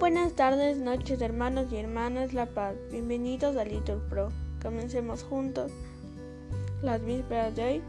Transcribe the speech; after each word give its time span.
Buenas 0.00 0.32
tardes, 0.32 0.78
noches, 0.78 1.20
hermanos 1.20 1.70
y 1.70 1.76
hermanas 1.76 2.32
La 2.32 2.46
Paz. 2.46 2.74
Bienvenidos 2.90 3.54
a 3.58 3.64
Little 3.66 3.98
Pro. 4.08 4.30
Comencemos 4.62 5.22
juntos 5.22 5.70
las 6.80 7.04
vísperas 7.04 7.54
de 7.54 7.64
hoy, 7.64 7.82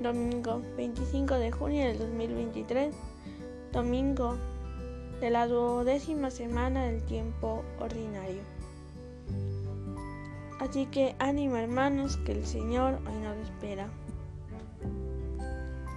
domingo 0.00 0.62
25 0.78 1.34
de 1.34 1.52
junio 1.52 1.86
del 1.86 1.98
2023, 1.98 2.94
domingo 3.70 4.38
de 5.20 5.28
la 5.28 5.46
duodécima 5.46 6.30
semana 6.30 6.86
del 6.86 7.02
tiempo 7.02 7.62
ordinario. 7.78 8.40
Así 10.60 10.86
que 10.86 11.16
ánimo 11.18 11.58
hermanos 11.58 12.16
que 12.16 12.32
el 12.32 12.46
Señor 12.46 12.98
hoy 13.06 13.18
nos 13.22 13.36
espera. 13.46 13.90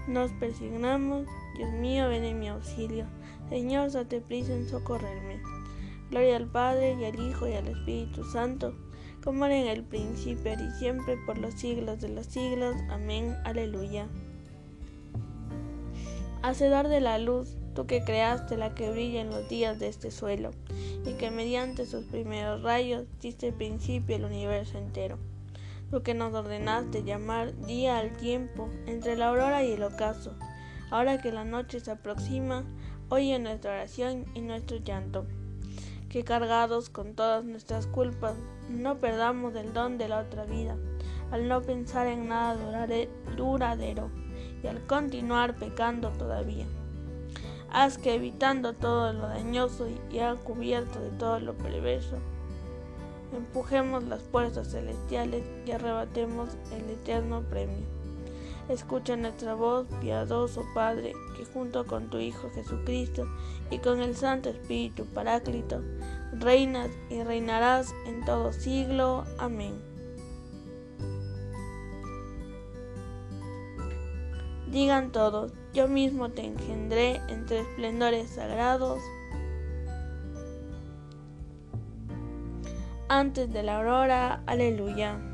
Nos 0.06 0.33
persignamos, 0.33 1.28
Dios 1.56 1.71
mío, 1.71 2.10
ven 2.10 2.25
en 2.25 2.39
mi 2.42 2.50
auxilio. 2.50 3.06
Señor, 3.47 3.89
date 3.92 4.19
prisa 4.19 4.54
en 4.54 4.68
socorrerme. 4.68 5.50
Gloria 6.11 6.36
al 6.36 6.47
Padre 6.47 6.97
y 7.00 7.06
al 7.06 7.18
Hijo 7.18 7.47
y 7.47 7.54
al 7.54 7.70
Espíritu 7.70 8.25
Santo, 8.25 8.75
como 9.24 9.46
era 9.46 9.56
en 9.56 9.68
el 9.68 9.86
principio 9.86 10.51
y 10.51 10.70
siempre 10.78 11.15
por 11.25 11.37
los 11.37 11.54
siglos 11.54 12.01
de 12.01 12.10
los 12.10 12.25
siglos. 12.25 12.75
Amén. 12.89 13.34
Aleluya. 13.46 14.10
Hacedor 16.42 16.89
de 16.89 17.00
la 17.00 17.18
luz, 17.18 17.56
tú 17.74 17.87
que 17.87 18.04
creaste 18.04 18.57
la 18.57 18.75
que 18.75 18.92
brilla 18.92 19.21
en 19.21 19.29
los 19.29 19.47
días 19.47 19.79
de 19.79 19.87
este 19.87 20.11
suelo, 20.11 20.51
y 21.06 21.14
que 21.14 21.32
mediante 21.32 21.86
sus 21.86 22.04
primeros 22.04 22.62
rayos 22.62 23.06
diste 23.21 23.54
principio 23.54 24.18
al 24.18 24.25
universo 24.25 24.78
entero. 24.78 25.18
Tú 25.92 26.04
que 26.04 26.14
nos 26.14 26.34
ordenaste 26.34 27.06
llamar 27.06 27.56
día 27.65 28.00
al 28.00 28.12
tiempo 28.18 28.70
entre 28.86 29.15
la 29.15 29.29
aurora 29.29 29.64
y 29.64 29.71
el 29.71 29.84
ocaso. 29.84 30.36
Ahora 30.89 31.21
que 31.21 31.32
la 31.32 31.46
noche 31.46 31.79
se 31.79 31.92
aproxima, 31.92 32.66
oye 33.08 33.39
nuestra 33.39 33.72
oración 33.72 34.25
y 34.36 34.42
nuestro 34.42 34.75
llanto 34.75 35.26
que 36.12 36.26
cargados 36.26 36.90
con 36.90 37.16
todas 37.16 37.45
nuestras 37.45 37.88
culpas 37.88 38.36
no 38.70 38.98
perdamos 38.98 39.56
el 39.56 39.72
don 39.72 39.98
de 39.98 40.09
la 40.09 40.20
otra 40.20 40.44
vida, 40.44 40.76
al 41.31 41.48
no 41.48 41.62
pensar 41.62 42.08
en 42.08 42.28
nada 42.28 42.58
duradero 43.38 44.09
y 44.62 44.67
al 44.67 44.86
continuar 44.88 45.56
pecando 45.56 46.09
todavía. 46.09 46.66
Haz 47.72 47.98
que 47.98 48.14
evitando 48.14 48.73
todo 48.73 49.14
lo 49.14 49.30
dañoso 49.30 49.88
y 49.88 49.98
ya 50.14 50.36
cubierto 50.36 51.00
de 51.00 51.12
todo 51.12 51.39
lo 51.39 51.54
perverso, 51.54 52.17
empujemos 53.34 54.04
las 54.04 54.22
puertas 54.22 54.70
celestiales 54.70 55.45
y 55.66 55.72
arrebatemos 55.72 56.50
el 56.73 56.89
eterno 56.89 57.42
premio. 57.44 58.01
Escucha 58.72 59.17
nuestra 59.17 59.53
voz, 59.53 59.86
piadoso 60.00 60.66
Padre, 60.73 61.11
que 61.36 61.44
junto 61.44 61.86
con 61.86 62.09
tu 62.09 62.19
Hijo 62.19 62.50
Jesucristo 62.55 63.27
y 63.69 63.80
con 63.80 64.00
el 64.02 64.16
Santo 64.16 64.47
Espíritu 64.47 65.05
Paráclito, 65.08 65.81
reinas 66.31 66.89
y 67.09 67.22
reinarás 67.22 67.94
en 68.05 68.23
todo 68.23 68.53
siglo. 68.53 69.25
Amén. 69.38 69.73
Digan 74.67 75.11
todos, 75.11 75.52
yo 75.73 75.89
mismo 75.89 76.30
te 76.30 76.45
engendré 76.45 77.19
entre 77.27 77.59
esplendores 77.59 78.30
sagrados. 78.30 79.02
Antes 83.09 83.52
de 83.52 83.64
la 83.64 83.80
aurora, 83.80 84.44
aleluya. 84.45 85.31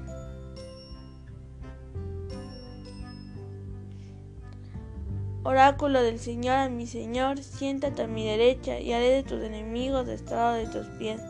Oráculo 5.47 6.03
del 6.03 6.19
Señor 6.19 6.57
a 6.57 6.67
mi 6.67 6.87
Señor, 6.87 7.41
siéntate 7.41 8.01
a 8.01 8.07
mi 8.07 8.27
derecha 8.27 8.81
y 8.81 8.91
haré 8.91 9.11
de 9.11 9.23
tus 9.23 9.41
enemigos 9.41 10.05
estrado 10.09 10.55
de 10.55 10.67
tus 10.67 10.85
pies. 10.99 11.21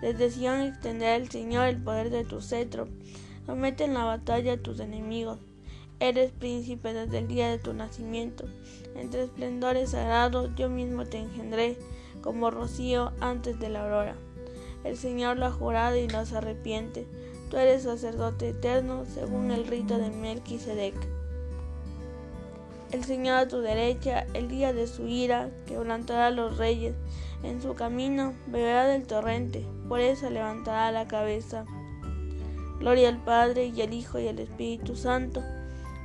Desde 0.00 0.30
Sion 0.30 0.60
extenderá 0.60 1.16
el 1.16 1.28
Señor 1.28 1.66
el 1.66 1.82
poder 1.82 2.10
de 2.10 2.22
tu 2.22 2.40
cetro. 2.40 2.86
Somete 3.46 3.82
en 3.82 3.94
la 3.94 4.04
batalla 4.04 4.52
a 4.52 4.56
tus 4.58 4.78
enemigos. 4.78 5.40
Eres 5.98 6.30
príncipe 6.30 6.92
desde 6.92 7.18
el 7.18 7.26
día 7.26 7.50
de 7.50 7.58
tu 7.58 7.72
nacimiento. 7.72 8.44
Entre 8.94 9.24
esplendores 9.24 9.90
sagrados 9.90 10.50
yo 10.54 10.68
mismo 10.68 11.04
te 11.06 11.18
engendré, 11.18 11.76
como 12.22 12.52
rocío 12.52 13.10
antes 13.18 13.58
de 13.58 13.70
la 13.70 13.82
aurora. 13.82 14.14
El 14.84 14.96
Señor 14.96 15.36
lo 15.36 15.46
ha 15.46 15.50
jurado 15.50 15.96
y 15.96 16.06
no 16.06 16.24
se 16.26 16.36
arrepiente. 16.36 17.08
Tú 17.50 17.56
eres 17.56 17.82
sacerdote 17.82 18.50
eterno 18.50 19.04
según 19.04 19.50
el 19.50 19.66
rito 19.66 19.98
de 19.98 20.10
Melquisedec. 20.10 21.17
El 22.90 23.04
Señor 23.04 23.36
a 23.36 23.48
tu 23.48 23.60
derecha, 23.60 24.26
el 24.32 24.48
día 24.48 24.72
de 24.72 24.86
su 24.86 25.06
ira, 25.06 25.50
quebrantará 25.66 26.28
a 26.28 26.30
los 26.30 26.56
reyes. 26.56 26.94
En 27.42 27.60
su 27.60 27.74
camino 27.74 28.32
beberá 28.46 28.86
del 28.86 29.06
torrente, 29.06 29.66
por 29.88 30.00
eso 30.00 30.30
levantará 30.30 30.90
la 30.90 31.06
cabeza. 31.06 31.66
Gloria 32.80 33.10
al 33.10 33.22
Padre 33.22 33.66
y 33.66 33.82
al 33.82 33.92
Hijo 33.92 34.18
y 34.18 34.28
al 34.28 34.38
Espíritu 34.38 34.96
Santo, 34.96 35.42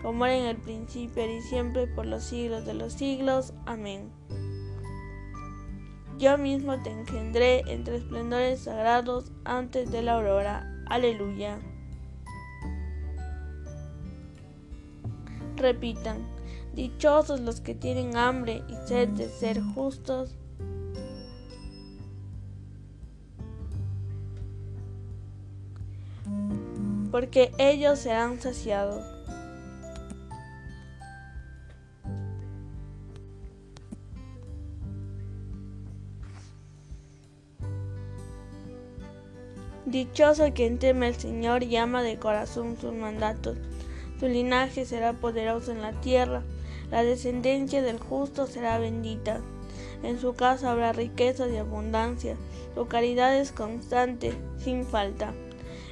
como 0.02 0.26
era 0.26 0.36
en 0.36 0.46
el 0.46 0.58
principio 0.58 1.26
y 1.26 1.42
siempre 1.42 1.88
por 1.88 2.06
los 2.06 2.24
siglos 2.24 2.66
de 2.66 2.74
los 2.74 2.94
siglos. 2.94 3.54
Amén. 3.66 4.12
Yo 6.18 6.38
mismo 6.38 6.82
te 6.84 6.92
engendré 6.92 7.64
entre 7.68 7.98
esplendores 7.98 8.62
sagrados 8.62 9.32
antes 9.46 9.90
de 9.90 10.02
la 10.02 10.16
aurora. 10.16 10.84
Aleluya. 10.88 11.60
Repitan. 15.56 16.43
Dichosos 16.74 17.40
los 17.40 17.62
que 17.62 17.76
tienen 17.76 18.18
hambre 18.18 18.64
y 18.68 18.88
sed 18.88 19.10
de 19.10 19.30
ser 19.30 19.62
justos. 19.62 20.36
Porque 27.12 27.52
ellos 27.60 28.00
serán 28.00 28.42
saciados. 28.42 29.04
Dichoso 39.86 40.54
quien 40.56 40.80
teme 40.80 41.06
al 41.06 41.16
Señor 41.16 41.62
y 41.62 41.78
ama 41.78 42.02
de 42.02 42.18
corazón 42.18 42.78
sus 42.82 42.96
mandatos. 42.96 43.60
Su 44.20 44.28
linaje 44.28 44.86
será 44.86 45.14
poderoso 45.14 45.72
en 45.72 45.84
la 45.84 45.92
tierra 46.02 46.42
la 46.94 47.04
descendencia 47.04 47.82
del 47.82 48.00
justo 48.00 48.46
será 48.46 48.78
bendita. 48.78 49.42
En 50.04 50.20
su 50.20 50.36
casa 50.36 50.72
habrá 50.72 50.94
riqueza 50.94 51.48
y 51.48 51.58
abundancia. 51.58 52.38
Su 52.76 52.86
caridad 52.86 53.36
es 53.36 53.52
constante, 53.52 54.38
sin 54.60 54.86
falta. 54.86 55.34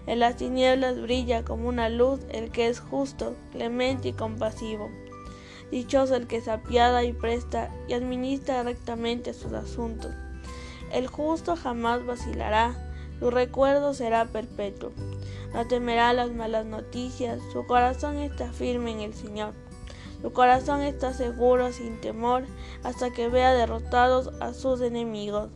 En 0.05 0.19
las 0.19 0.35
tinieblas 0.35 1.01
brilla 1.01 1.43
como 1.43 1.69
una 1.69 1.89
luz 1.89 2.19
el 2.29 2.51
que 2.51 2.67
es 2.67 2.79
justo, 2.79 3.35
clemente 3.51 4.09
y 4.09 4.13
compasivo. 4.13 4.91
Dichoso 5.71 6.15
el 6.15 6.27
que 6.27 6.39
se 6.39 6.51
apiada 6.51 7.03
y 7.03 7.13
presta 7.13 7.73
y 7.87 7.93
administra 7.93 8.61
rectamente 8.61 9.33
sus 9.33 9.53
asuntos. 9.53 10.11
El 10.93 11.07
justo 11.07 11.55
jamás 11.55 12.05
vacilará, 12.05 12.75
su 13.19 13.31
recuerdo 13.31 13.95
será 13.95 14.25
perpetuo. 14.25 14.91
No 15.51 15.67
temerá 15.67 16.13
las 16.13 16.29
malas 16.29 16.67
noticias, 16.67 17.39
su 17.51 17.65
corazón 17.65 18.17
está 18.17 18.53
firme 18.53 18.91
en 18.91 18.99
el 18.99 19.15
Señor. 19.15 19.55
Su 20.21 20.31
corazón 20.33 20.81
está 20.81 21.13
seguro 21.13 21.71
sin 21.71 21.99
temor 21.99 22.45
hasta 22.83 23.11
que 23.11 23.27
vea 23.27 23.53
derrotados 23.53 24.31
a 24.39 24.53
sus 24.53 24.81
enemigos. 24.81 25.49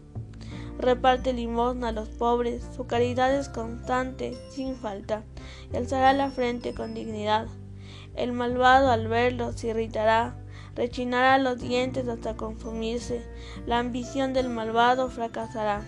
Reparte 0.79 1.33
limosna 1.33 1.89
a 1.89 1.91
los 1.91 2.09
pobres, 2.09 2.63
su 2.75 2.85
caridad 2.85 3.33
es 3.33 3.47
constante, 3.47 4.35
sin 4.49 4.75
falta, 4.75 5.23
y 5.71 5.77
alzará 5.77 6.13
la 6.13 6.31
frente 6.31 6.73
con 6.73 6.93
dignidad. 6.93 7.47
El 8.15 8.33
malvado 8.33 8.89
al 8.89 9.07
verlo 9.07 9.53
se 9.53 9.67
irritará, 9.67 10.35
rechinará 10.75 11.37
los 11.37 11.59
dientes 11.59 12.07
hasta 12.07 12.35
consumirse, 12.35 13.23
la 13.65 13.79
ambición 13.79 14.33
del 14.33 14.49
malvado 14.49 15.09
fracasará. 15.09 15.81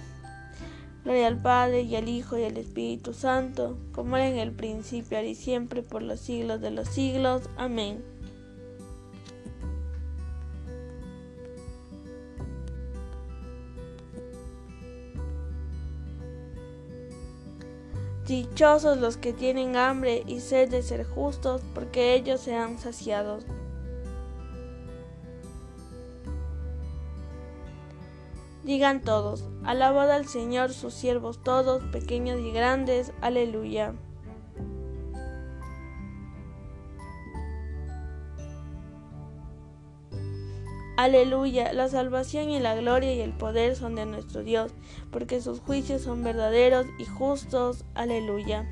Gloria 1.03 1.27
al 1.27 1.41
Padre 1.41 1.81
y 1.81 1.95
al 1.95 2.09
Hijo 2.09 2.38
y 2.38 2.44
al 2.44 2.57
Espíritu 2.57 3.13
Santo, 3.13 3.77
como 3.94 4.18
era 4.18 4.27
en 4.27 4.38
el 4.38 4.51
principio, 4.51 5.18
ahora 5.18 5.30
y 5.30 5.35
siempre, 5.35 5.81
por 5.81 6.01
los 6.01 6.19
siglos 6.19 6.62
de 6.62 6.71
los 6.71 6.88
siglos. 6.88 7.50
Amén. 7.57 8.16
Dichosos 18.27 18.97
los 18.97 19.15
que 19.15 19.31
tienen 19.31 19.77
hambre 19.77 20.24
y 20.27 20.41
sed 20.41 20.69
de 20.69 20.83
ser 20.83 21.06
justos, 21.06 21.62
porque 21.74 22.13
ellos 22.13 22.41
serán 22.41 22.77
saciados. 22.77 23.45
Digan 28.65 29.01
todos, 29.01 29.45
alabad 29.63 30.12
al 30.12 30.27
Señor 30.27 30.74
sus 30.74 30.94
siervos 30.94 31.41
todos, 31.41 31.81
pequeños 31.83 32.41
y 32.41 32.51
grandes, 32.51 33.13
aleluya. 33.21 33.94
Aleluya, 40.97 41.73
la 41.73 41.89
salvación 41.89 42.49
y 42.49 42.59
la 42.59 42.73
gloria 42.73 43.13
y 43.13 43.21
el 43.21 43.31
poder 43.31 43.75
son 43.75 43.94
de 43.94 44.07
nuestro 44.07 44.41
Dios, 44.41 44.73
porque 45.11 45.41
sus 45.41 45.59
juicios 45.59 46.01
son 46.01 46.23
verdaderos 46.23 46.88
y 46.97 47.05
justos. 47.05 47.85
Aleluya. 47.94 48.67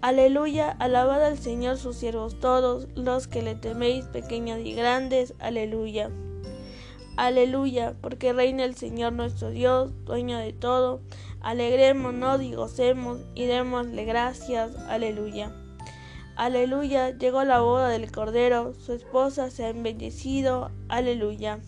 Aleluya, 0.00 0.70
alabad 0.70 1.22
al 1.22 1.38
Señor 1.38 1.76
sus 1.76 1.96
siervos 1.96 2.40
todos, 2.40 2.88
los 2.94 3.26
que 3.26 3.42
le 3.42 3.56
teméis, 3.56 4.06
pequeños 4.06 4.60
y 4.64 4.72
grandes. 4.72 5.34
Aleluya. 5.38 6.10
Aleluya, 7.18 7.94
porque 8.00 8.32
reina 8.32 8.64
el 8.64 8.74
Señor 8.74 9.12
nuestro 9.12 9.50
Dios, 9.50 9.92
dueño 10.06 10.38
de 10.38 10.54
todo. 10.54 11.02
Alegrémonos 11.42 12.40
y 12.40 12.54
gocemos 12.54 13.20
y 13.34 13.44
démosle 13.44 14.06
gracias. 14.06 14.74
Aleluya. 14.88 15.54
Aleluya, 16.36 17.10
llegó 17.10 17.44
la 17.44 17.60
boda 17.60 17.88
del 17.88 18.10
Cordero, 18.10 18.74
su 18.74 18.92
esposa 18.92 19.50
se 19.50 19.64
ha 19.64 19.68
embellecido. 19.68 20.72
Aleluya. 20.88 21.60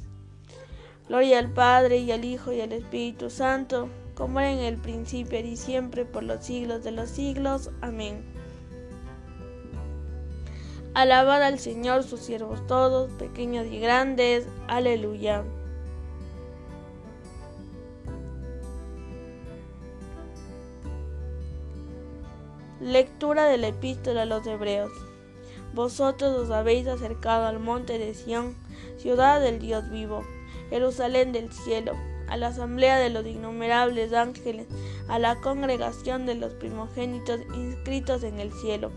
Gloria 1.09 1.39
al 1.39 1.53
Padre 1.53 1.99
y 1.99 2.11
al 2.11 2.25
Hijo 2.25 2.53
y 2.53 2.61
al 2.61 2.73
Espíritu 2.73 3.31
Santo, 3.31 3.89
como 4.17 4.41
era 4.41 4.51
en 4.51 4.59
el 4.59 4.77
principio 4.77 5.39
y 5.39 5.57
siempre 5.57 6.05
por 6.05 6.25
los 6.25 6.45
siglos 6.45 6.83
de 6.83 6.91
los 6.91 7.09
siglos. 7.09 7.71
Amén. 7.81 8.25
Alabad 10.95 11.45
al 11.45 11.61
Señor 11.61 12.03
sus 12.03 12.21
siervos 12.21 12.67
todos, 12.67 13.13
pequeños 13.13 13.67
y 13.71 13.79
grandes. 13.79 14.49
Aleluya. 14.67 15.45
Lectura 22.81 23.45
de 23.47 23.59
la 23.59 23.69
epístola 23.69 24.23
a 24.23 24.27
los 24.27 24.47
Hebreos. 24.47 24.93
Vosotros 25.75 26.37
os 26.37 26.51
habéis 26.51 26.87
acercado 26.87 27.47
al 27.47 27.59
monte 27.59 27.99
de 27.99 28.15
Sión, 28.15 28.57
ciudad 28.99 29.41
del 29.41 29.59
Dios 29.59 29.89
vivo, 29.91 30.25
Jerusalén 30.71 31.33
del 31.33 31.53
cielo, 31.53 31.93
a 32.29 32.37
la 32.37 32.49
asamblea 32.49 32.99
de 32.99 33.11
los 33.11 33.27
innumerables 33.27 34.13
ángeles, 34.13 34.67
a 35.09 35.19
la 35.19 35.37
congregación 35.37 36.27
de 36.27 36.35
los 36.35 36.55
primogénitos 36.55 37.41
inscritos 37.55 38.23
en 38.23 38.41
el 38.41 38.53
cielo 38.53 38.91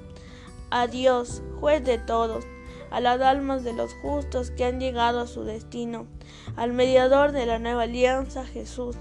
a 0.71 0.87
Dios, 0.87 1.41
juez 1.59 1.83
de 1.83 1.97
todos, 1.97 2.45
a 2.91 2.99
las 2.99 3.21
almas 3.21 3.63
de 3.63 3.73
los 3.73 3.93
justos 3.95 4.51
que 4.51 4.65
han 4.65 4.79
llegado 4.79 5.21
a 5.21 5.27
su 5.27 5.43
destino, 5.43 6.07
al 6.55 6.73
mediador 6.73 7.31
de 7.31 7.45
la 7.45 7.59
nueva 7.59 7.83
alianza 7.83 8.45
Jesús, 8.45 8.95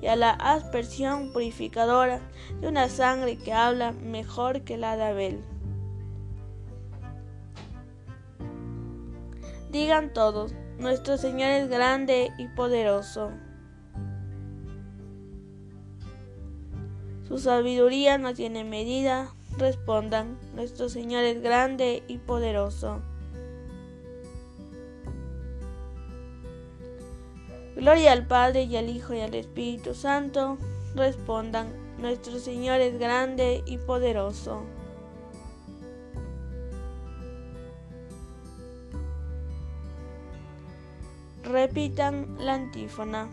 y 0.00 0.06
a 0.08 0.16
la 0.16 0.30
aspersión 0.30 1.32
purificadora 1.32 2.20
de 2.60 2.68
una 2.68 2.88
sangre 2.88 3.38
que 3.38 3.52
habla 3.52 3.92
mejor 3.92 4.62
que 4.62 4.76
la 4.76 4.96
de 4.96 5.04
Abel. 5.04 5.44
Digan 9.70 10.12
todos, 10.12 10.54
nuestro 10.78 11.16
Señor 11.16 11.50
es 11.50 11.68
grande 11.68 12.30
y 12.38 12.48
poderoso. 12.48 13.30
Su 17.26 17.38
sabiduría 17.38 18.18
no 18.18 18.34
tiene 18.34 18.62
medida, 18.62 19.34
respondan, 19.58 20.38
nuestro 20.54 20.88
Señor 20.88 21.24
es 21.24 21.42
grande 21.42 22.04
y 22.06 22.18
poderoso. 22.18 23.02
Gloria 27.76 28.10
al 28.10 28.26
Padre 28.26 28.64
y 28.64 28.76
al 28.76 28.88
Hijo 28.88 29.14
y 29.14 29.20
al 29.20 29.34
Espíritu 29.34 29.94
Santo, 29.94 30.58
respondan, 30.96 31.68
nuestro 31.98 32.40
Señor 32.40 32.80
es 32.80 32.98
grande 32.98 33.62
y 33.66 33.78
poderoso. 33.78 34.64
Repitan 41.44 42.36
la 42.40 42.54
antífona. 42.54 43.28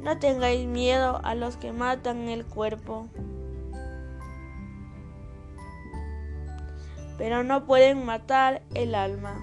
No 0.00 0.18
tengáis 0.18 0.66
miedo 0.66 1.20
a 1.22 1.36
los 1.36 1.56
que 1.56 1.72
matan 1.72 2.28
el 2.28 2.44
cuerpo 2.44 3.06
pero 7.18 7.42
no 7.42 7.66
pueden 7.66 8.06
matar 8.06 8.62
el 8.74 8.94
alma. 8.94 9.42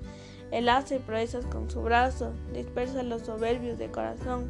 Él 0.51 0.69
hace 0.69 0.99
proezas 0.99 1.45
con 1.45 1.69
su 1.69 1.81
brazo, 1.81 2.33
dispersa 2.53 2.99
a 2.99 3.03
los 3.03 3.23
soberbios 3.23 3.77
de 3.77 3.89
corazón, 3.89 4.49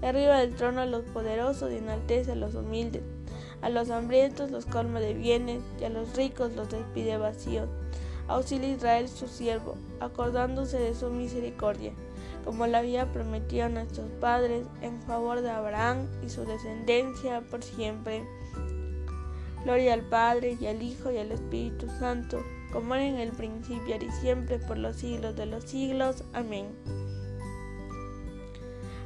derriba 0.00 0.38
del 0.38 0.54
trono 0.54 0.80
a 0.80 0.86
los 0.86 1.04
poderosos 1.04 1.70
y 1.70 1.76
enaltece 1.76 2.32
a 2.32 2.36
los 2.36 2.54
humildes. 2.54 3.02
A 3.62 3.68
los 3.68 3.90
hambrientos 3.90 4.50
los 4.50 4.66
colma 4.66 5.00
de 5.00 5.14
bienes 5.14 5.62
y 5.80 5.84
a 5.84 5.90
los 5.90 6.16
ricos 6.16 6.52
los 6.54 6.70
despide 6.70 7.16
vacíos. 7.16 7.68
Auxilia 8.26 8.70
Israel 8.70 9.08
su 9.08 9.28
siervo, 9.28 9.76
acordándose 10.00 10.78
de 10.78 10.94
su 10.94 11.10
misericordia 11.10 11.92
como 12.44 12.66
lo 12.66 12.76
había 12.76 13.10
prometido 13.10 13.66
a 13.66 13.68
nuestros 13.70 14.10
padres, 14.20 14.66
en 14.82 15.00
favor 15.02 15.40
de 15.40 15.50
Abraham 15.50 16.06
y 16.24 16.28
su 16.28 16.44
descendencia 16.44 17.40
por 17.50 17.62
siempre. 17.62 18.24
Gloria 19.64 19.94
al 19.94 20.02
Padre 20.02 20.58
y 20.60 20.66
al 20.66 20.82
Hijo 20.82 21.10
y 21.10 21.16
al 21.16 21.32
Espíritu 21.32 21.88
Santo, 21.98 22.42
como 22.74 22.96
era 22.96 23.04
en 23.04 23.18
el 23.20 23.30
principio 23.30 23.96
y 23.96 24.10
siempre 24.10 24.58
por 24.58 24.76
los 24.76 24.96
siglos 24.96 25.36
de 25.36 25.46
los 25.46 25.64
siglos. 25.64 26.24
Amén. 26.34 26.66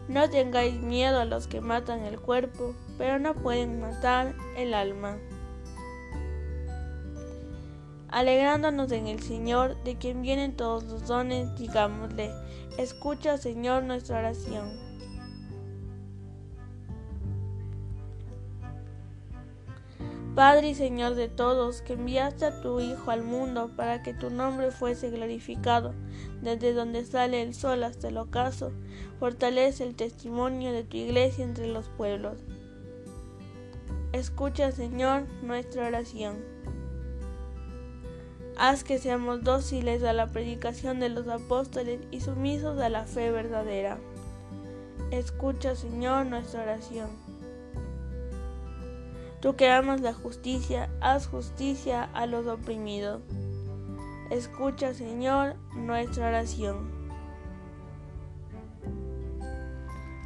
No 0.09 0.31
tengáis 0.31 0.81
miedo 0.81 1.21
a 1.21 1.27
los 1.27 1.47
que 1.47 1.61
matan 1.61 2.01
el 2.01 2.19
cuerpo, 2.19 2.75
pero 2.97 3.19
no 3.19 3.35
pueden 3.35 3.79
matar 3.81 4.35
el 4.57 4.73
alma. 4.73 5.19
Alegrándonos 8.09 8.91
en 8.91 9.07
el 9.07 9.21
Señor, 9.23 9.77
de 9.85 9.99
quien 9.99 10.23
vienen 10.23 10.57
todos 10.57 10.85
los 10.85 11.07
dones, 11.07 11.55
digámosle, 11.59 12.33
Escucha, 12.79 13.37
Señor, 13.37 13.83
nuestra 13.83 14.21
oración. 14.21 14.88
Padre 20.39 20.69
y 20.69 20.75
Señor 20.77 21.17
de 21.17 21.27
todos, 21.27 21.83
que 21.83 21.95
enviaste 21.95 22.45
a 22.45 22.61
tu 22.61 22.79
Hijo 22.79 23.11
al 23.11 23.25
mundo 23.25 23.73
para 23.75 24.05
que 24.05 24.15
tu 24.15 24.31
nombre 24.31 24.71
fuese 24.71 25.11
glorificado, 25.11 25.97
desde 26.43 26.75
donde 26.75 27.05
sale 27.05 27.43
el 27.43 27.55
sol 27.55 27.83
hasta 27.83 28.07
el 28.07 28.19
ocaso, 28.19 28.71
fortalece 29.19 29.83
el 29.83 29.97
testimonio 29.97 30.71
de 30.71 30.85
tu 30.85 30.97
iglesia 30.97 31.45
entre 31.45 31.67
los 31.67 31.89
pueblos. 31.89 32.39
Escucha, 34.13 34.71
Señor, 34.71 35.25
nuestra 35.43 35.89
oración. 35.89 36.37
Haz 38.57 38.85
que 38.85 39.01
seamos 39.01 39.43
dóciles 39.43 40.05
a 40.05 40.13
la 40.13 40.29
predicación 40.29 41.01
de 41.01 41.09
los 41.09 41.27
apóstoles 41.27 41.99
y 42.13 42.21
sumisos 42.21 42.79
a 42.79 42.89
la 42.89 43.07
fe 43.07 43.33
verdadera. 43.33 43.99
Escucha, 45.11 45.75
Señor, 45.75 46.27
nuestra 46.27 46.63
oración. 46.63 47.28
Tú 49.41 49.55
que 49.55 49.71
amas 49.71 50.01
la 50.01 50.15
justicia, 50.15 50.91
haz 51.01 51.29
justicia 51.29 52.09
a 52.13 52.27
los 52.27 52.47
oprimidos. 52.47 53.23
Escucha, 54.31 54.95
Señor, 54.95 55.55
nuestra 55.75 56.29
oración. 56.29 56.91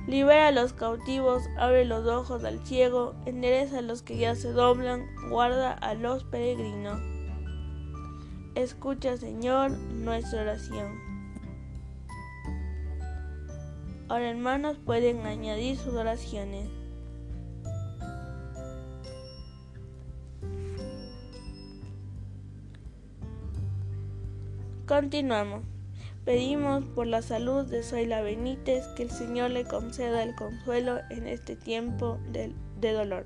Libera 0.07 0.49
a 0.49 0.53
los 0.53 0.73
cautivos, 0.73 1.45
abre 1.59 1.85
los 1.85 2.07
ojos 2.07 2.43
al 2.43 2.67
ciego, 2.67 3.15
endereza 3.27 3.79
a 3.79 3.83
los 3.83 4.03
que 4.03 4.17
ya 4.17 4.35
se 4.35 4.51
doblan, 4.51 5.07
guarda 5.29 5.73
a 5.73 5.95
los 5.95 6.25
peregrinos. 6.25 6.99
Escucha, 8.55 9.17
Señor, 9.17 9.71
nuestra 9.71 10.43
oración. 10.43 10.99
Ahora, 14.09 14.31
hermanos, 14.31 14.79
pueden 14.85 15.25
añadir 15.27 15.77
sus 15.77 15.95
oraciones. 15.95 16.82
Continuamos. 24.93 25.63
Pedimos 26.27 26.85
por 26.95 27.07
la 27.07 27.23
salud 27.23 27.65
de 27.65 27.83
Zoila 27.83 28.21
Benítez 28.21 28.87
que 28.89 29.05
el 29.05 29.11
Señor 29.11 29.51
le 29.51 29.65
conceda 29.65 30.23
el 30.23 30.35
consuelo 30.35 31.01
en 31.09 31.27
este 31.27 31.57
tiempo 31.57 32.19
de, 32.31 32.53
de 32.79 32.93
dolor. 32.93 33.25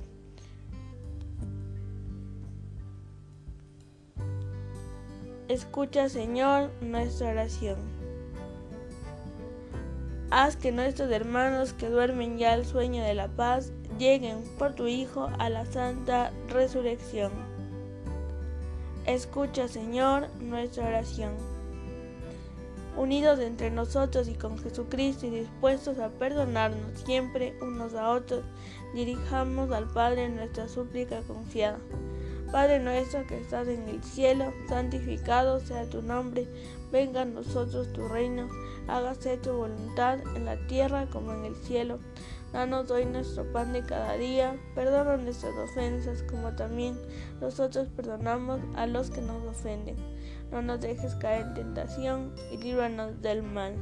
Escucha, 5.49 6.09
Señor, 6.09 6.71
nuestra 6.83 7.31
oración. 7.31 7.79
Haz 10.31 10.57
que 10.57 10.71
nuestros 10.71 11.11
hermanos 11.11 11.73
que 11.73 11.89
duermen 11.89 12.39
ya 12.39 12.55
el 12.55 12.65
sueño 12.65 13.03
de 13.03 13.15
la 13.15 13.27
paz 13.27 13.73
lleguen 13.99 14.45
por 14.57 14.77
tu 14.77 14.87
Hijo 14.87 15.31
a 15.41 15.51
la 15.51 15.67
santa 15.67 16.31
resurrección. 16.49 17.33
Escucha, 19.05 19.67
Señor, 19.67 20.29
nuestra 20.39 20.87
oración. 20.87 21.56
Unidos 22.97 23.41
entre 23.41 23.71
nosotros 23.71 24.27
y 24.27 24.35
con 24.35 24.59
Jesucristo 24.59 25.27
y 25.27 25.31
dispuestos 25.31 25.99
a 25.99 26.09
perdonarnos 26.09 26.99
siempre 27.05 27.55
unos 27.61 27.95
a 27.95 28.11
otros, 28.11 28.43
dirijamos 28.95 29.71
al 29.71 29.87
Padre 29.93 30.31
nuestra 30.31 30.67
súplica 30.67 31.21
confiada. 31.23 31.79
Padre 32.51 32.79
nuestro 32.79 33.27
que 33.27 33.39
estás 33.39 33.69
en 33.69 33.89
el 33.89 34.03
cielo, 34.03 34.53
santificado 34.69 35.61
sea 35.61 35.85
tu 35.91 36.01
nombre, 36.01 36.49
venga 36.91 37.23
a 37.23 37.25
nosotros 37.27 37.93
tu 37.93 38.09
reino, 38.09 38.49
hágase 38.89 39.37
tu 39.37 39.53
voluntad 39.53 40.19
en 40.35 40.45
la 40.45 40.57
tierra 40.67 41.07
como 41.11 41.33
en 41.33 41.45
el 41.45 41.57
cielo. 41.57 41.99
Danos 42.53 42.91
hoy 42.91 43.05
nuestro 43.05 43.45
pan 43.53 43.73
de 43.73 43.83
cada 43.83 44.17
día, 44.17 44.57
perdona 44.75 45.17
nuestras 45.17 45.53
ofensas 45.57 46.23
como 46.23 46.55
también 46.55 46.99
nosotros 47.41 47.89
perdonamos 47.95 48.61
a 48.77 48.87
los 48.87 49.11
que 49.11 49.21
nos 49.21 49.45
ofenden. 49.45 50.16
No 50.51 50.63
nos 50.63 50.81
dejes 50.81 51.15
caer 51.17 51.47
en 51.47 51.55
tentación 51.55 52.35
y 52.53 52.59
líbranos 52.59 53.21
del 53.21 53.43
mal. 53.43 53.75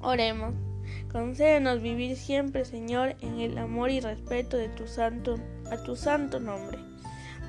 Oremos. 0.00 0.54
Concédenos 1.10 1.80
vivir 1.80 2.16
siempre, 2.16 2.64
Señor, 2.64 3.16
en 3.20 3.40
el 3.40 3.56
amor 3.56 3.90
y 3.90 4.00
respeto 4.00 4.56
de 4.56 4.68
tu 4.68 4.86
santo, 4.86 5.36
a 5.70 5.82
tu 5.82 5.96
santo 5.96 6.40
nombre, 6.40 6.78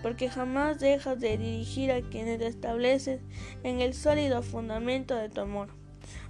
porque 0.02 0.30
jamás 0.30 0.80
dejas 0.80 1.20
de 1.20 1.38
dirigir 1.38 1.92
a 1.92 2.02
quienes 2.02 2.40
te 2.40 2.48
estableces 2.48 3.22
en 3.64 3.82
el 3.82 3.94
sólido 3.94 4.42
fundamento 4.42 5.16
de 5.16 5.30
tu 5.30 5.42
amor. 5.42 5.70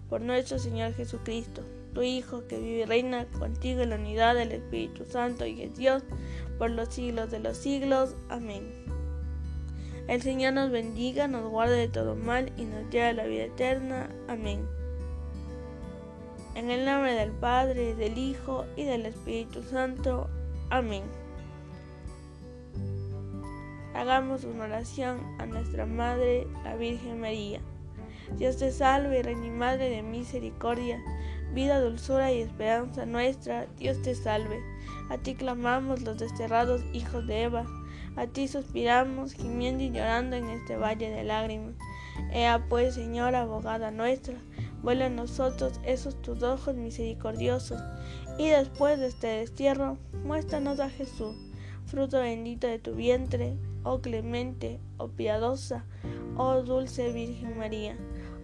Por 0.09 0.21
nuestro 0.21 0.59
Señor 0.59 0.93
Jesucristo, 0.93 1.63
tu 1.93 2.01
Hijo, 2.01 2.47
que 2.47 2.59
vive 2.59 2.81
y 2.81 2.85
reina 2.85 3.25
contigo 3.25 3.81
en 3.81 3.89
la 3.89 3.95
unidad 3.97 4.35
del 4.35 4.51
Espíritu 4.51 5.05
Santo 5.05 5.45
y 5.45 5.61
es 5.61 5.75
Dios 5.75 6.03
por 6.57 6.71
los 6.71 6.93
siglos 6.93 7.31
de 7.31 7.39
los 7.39 7.57
siglos. 7.57 8.15
Amén. 8.29 8.94
El 10.07 10.21
Señor 10.21 10.53
nos 10.53 10.69
bendiga, 10.69 11.27
nos 11.27 11.49
guarde 11.49 11.77
de 11.77 11.87
todo 11.87 12.15
mal 12.15 12.51
y 12.57 12.65
nos 12.65 12.89
lleve 12.91 13.07
a 13.07 13.13
la 13.13 13.25
vida 13.25 13.45
eterna. 13.45 14.09
Amén. 14.27 14.67
En 16.53 16.69
el 16.69 16.85
nombre 16.85 17.13
del 17.13 17.31
Padre, 17.31 17.95
del 17.95 18.17
Hijo 18.17 18.65
y 18.75 18.83
del 18.83 19.07
Espíritu 19.07 19.63
Santo. 19.63 20.29
Amén. 20.69 21.03
Hagamos 23.95 24.43
una 24.43 24.65
oración 24.65 25.19
a 25.39 25.47
nuestra 25.47 25.87
Madre, 25.87 26.47
la 26.63 26.75
Virgen 26.75 27.19
María. 27.19 27.59
Dios 28.37 28.57
te 28.57 28.71
salve, 28.71 29.23
Reina 29.23 29.47
y 29.47 29.51
Madre 29.51 29.89
de 29.89 30.03
misericordia, 30.03 31.01
vida, 31.53 31.79
dulzura 31.79 32.31
y 32.31 32.41
esperanza 32.41 33.07
nuestra. 33.07 33.65
Dios 33.77 34.01
te 34.03 34.13
salve. 34.13 34.61
A 35.09 35.17
ti 35.17 35.33
clamamos 35.33 36.03
los 36.03 36.19
desterrados 36.19 36.83
hijos 36.93 37.25
de 37.25 37.43
Eva. 37.43 37.65
A 38.15 38.27
ti 38.27 38.47
suspiramos, 38.47 39.33
gimiendo 39.33 39.83
y 39.83 39.91
llorando 39.91 40.35
en 40.35 40.49
este 40.49 40.77
valle 40.77 41.09
de 41.09 41.23
lágrimas. 41.23 41.75
Ea 42.31 42.65
pues, 42.69 42.95
Señora, 42.95 43.41
abogada 43.41 43.91
nuestra, 43.91 44.35
vuela 44.81 45.07
a 45.07 45.09
nosotros 45.09 45.79
esos 45.83 46.21
tus 46.21 46.43
ojos 46.43 46.75
misericordiosos, 46.75 47.81
y 48.37 48.49
después 48.49 48.99
de 48.99 49.07
este 49.07 49.27
destierro, 49.27 49.97
muéstranos 50.23 50.79
a 50.79 50.89
Jesús, 50.89 51.35
fruto 51.85 52.19
bendito 52.19 52.67
de 52.67 52.79
tu 52.79 52.93
vientre, 52.93 53.57
oh 53.83 53.99
clemente, 53.99 54.79
oh 54.97 55.09
piadosa, 55.09 55.85
oh 56.37 56.61
dulce 56.61 57.11
Virgen 57.11 57.57
María. 57.57 57.97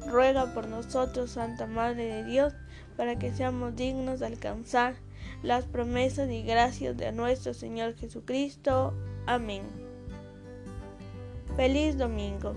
Ruega 0.08 0.54
por 0.54 0.68
nosotros, 0.68 1.32
Santa 1.32 1.68
Madre 1.68 2.06
de 2.06 2.24
Dios, 2.24 2.54
para 2.98 3.18
que 3.20 3.34
seamos 3.34 3.76
dignos 3.76 4.20
de 4.20 4.26
alcanzar 4.26 4.96
las 5.44 5.66
promesas 5.66 6.30
y 6.30 6.42
gracias 6.44 6.98
de 6.98 7.12
nuestro 7.12 7.54
Señor 7.54 7.96
Jesucristo. 7.96 8.94
Amén. 9.26 9.64
Feliz 11.56 11.96
domingo. 11.96 12.56